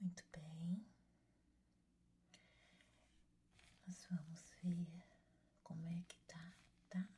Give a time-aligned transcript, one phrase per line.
[0.00, 0.84] Muito bem.
[3.86, 5.04] Nós vamos ver
[5.62, 6.52] como é que tá,
[6.90, 7.08] tá?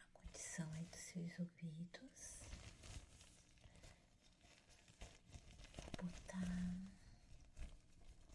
[0.00, 2.40] A condição aí dos seus ouvidos.
[6.00, 6.42] Vou botar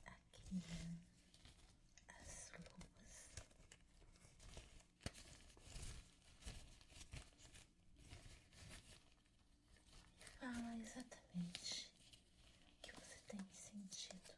[0.06, 0.64] aqui
[2.08, 3.32] as luvas.
[10.40, 11.92] Fala exatamente
[12.78, 13.40] o que você tem
[13.90, 14.36] sentido.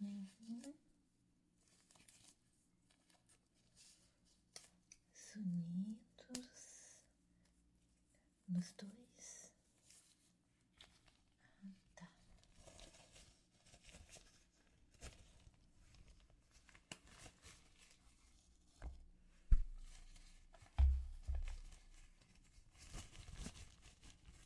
[0.00, 0.74] Uhum.
[5.14, 6.96] Sonidos
[8.48, 9.52] nos dois.
[11.62, 12.10] Ah, tá.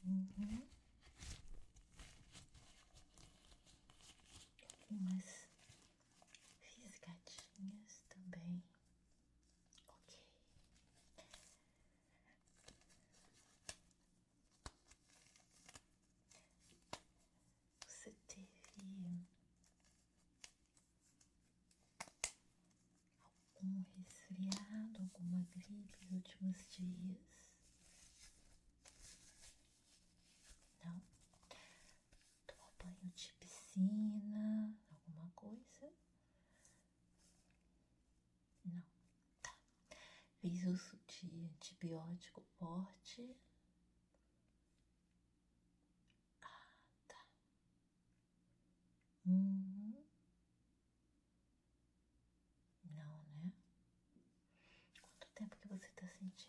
[0.07, 0.63] Uhum.
[4.91, 5.49] Umas
[6.61, 8.63] fisgadinhas também.
[9.89, 10.19] Ok.
[17.87, 18.47] Você teve
[23.57, 27.55] algum resfriado, alguma gripe nos últimos dias?
[30.85, 31.01] Não?
[32.47, 35.93] Tomou banho de piscina, alguma coisa?
[38.65, 38.83] Não.
[39.43, 39.55] Tá.
[40.41, 43.37] Fez uso de antibiótico forte?
[46.43, 46.69] Ah,
[47.09, 47.27] tá.
[49.27, 50.05] Uhum.
[52.91, 53.53] Não, né?
[55.01, 55.89] Quanto tempo que você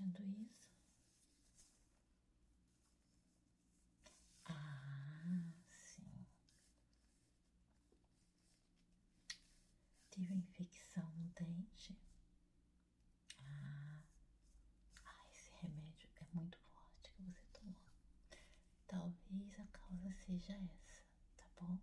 [0.06, 0.70] sentindo isso?
[4.45, 6.25] Ah, sim.
[10.11, 11.98] Tive infecção no dente.
[13.39, 14.04] Ah,
[15.05, 17.82] ah, esse remédio é muito forte que você tomou.
[18.88, 21.04] Talvez a causa seja essa,
[21.36, 21.80] tá bom?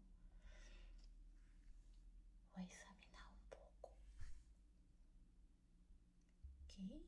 [2.54, 3.90] Vou examinar um pouco.
[6.62, 7.02] Ok?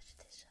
[0.00, 0.49] 少しでしょ